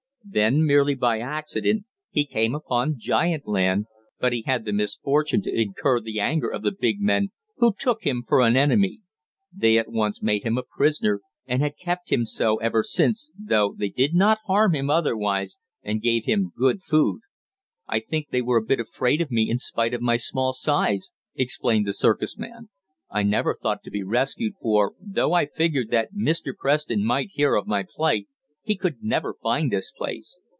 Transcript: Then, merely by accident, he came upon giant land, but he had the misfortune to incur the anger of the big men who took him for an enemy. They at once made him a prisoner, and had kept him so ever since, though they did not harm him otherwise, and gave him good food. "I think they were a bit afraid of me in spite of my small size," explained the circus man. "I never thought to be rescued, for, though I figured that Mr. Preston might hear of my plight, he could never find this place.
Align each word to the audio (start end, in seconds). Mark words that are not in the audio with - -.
Then, 0.23 0.65
merely 0.67 0.93
by 0.95 1.19
accident, 1.19 1.83
he 2.11 2.25
came 2.25 2.53
upon 2.55 2.93
giant 2.99 3.47
land, 3.47 3.87
but 4.19 4.31
he 4.31 4.43
had 4.43 4.63
the 4.65 4.71
misfortune 4.71 5.41
to 5.41 5.51
incur 5.53 5.99
the 5.99 6.19
anger 6.21 6.47
of 6.49 6.61
the 6.61 6.71
big 6.71 7.01
men 7.01 7.29
who 7.57 7.73
took 7.77 8.03
him 8.03 8.23
for 8.25 8.39
an 8.41 8.55
enemy. 8.55 9.01
They 9.53 9.77
at 9.79 9.91
once 9.91 10.21
made 10.21 10.43
him 10.43 10.57
a 10.59 10.63
prisoner, 10.63 11.21
and 11.47 11.61
had 11.63 11.75
kept 11.75 12.11
him 12.13 12.25
so 12.25 12.55
ever 12.57 12.81
since, 12.83 13.29
though 13.37 13.73
they 13.77 13.89
did 13.89 14.13
not 14.13 14.37
harm 14.45 14.73
him 14.75 14.89
otherwise, 14.91 15.57
and 15.83 16.01
gave 16.03 16.23
him 16.25 16.53
good 16.55 16.81
food. 16.83 17.21
"I 17.87 17.99
think 17.99 18.29
they 18.29 18.43
were 18.43 18.57
a 18.59 18.65
bit 18.65 18.79
afraid 18.79 19.19
of 19.21 19.31
me 19.31 19.49
in 19.49 19.57
spite 19.57 19.93
of 19.95 20.01
my 20.01 20.15
small 20.17 20.53
size," 20.53 21.11
explained 21.35 21.85
the 21.87 21.93
circus 21.93 22.37
man. 22.37 22.69
"I 23.09 23.23
never 23.23 23.53
thought 23.59 23.81
to 23.85 23.91
be 23.91 24.03
rescued, 24.03 24.53
for, 24.61 24.93
though 25.01 25.33
I 25.33 25.47
figured 25.47 25.89
that 25.89 26.13
Mr. 26.13 26.53
Preston 26.57 27.03
might 27.03 27.31
hear 27.33 27.55
of 27.55 27.65
my 27.67 27.83
plight, 27.83 28.27
he 28.63 28.77
could 28.77 29.01
never 29.01 29.33
find 29.41 29.71
this 29.71 29.91
place. 29.91 30.39